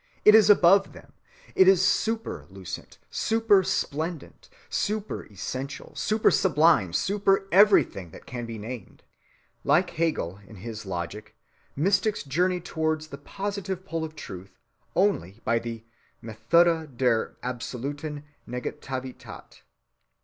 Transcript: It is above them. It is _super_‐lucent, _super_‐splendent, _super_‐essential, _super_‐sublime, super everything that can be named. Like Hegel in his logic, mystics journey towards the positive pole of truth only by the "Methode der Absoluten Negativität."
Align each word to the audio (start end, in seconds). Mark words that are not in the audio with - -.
It 0.25 0.33
is 0.33 0.49
above 0.49 0.93
them. 0.93 1.13
It 1.53 1.67
is 1.67 1.79
_super_‐lucent, 1.79 2.97
_super_‐splendent, 3.11 4.49
_super_‐essential, 4.67 5.93
_super_‐sublime, 5.93 6.95
super 6.95 7.47
everything 7.51 8.09
that 8.09 8.25
can 8.25 8.47
be 8.47 8.57
named. 8.57 9.03
Like 9.63 9.91
Hegel 9.91 10.39
in 10.47 10.55
his 10.55 10.87
logic, 10.87 11.35
mystics 11.75 12.23
journey 12.23 12.59
towards 12.61 13.09
the 13.09 13.19
positive 13.19 13.85
pole 13.85 14.03
of 14.03 14.15
truth 14.15 14.57
only 14.95 15.39
by 15.45 15.59
the 15.59 15.83
"Methode 16.23 16.97
der 16.97 17.37
Absoluten 17.43 18.23
Negativität." 18.49 19.61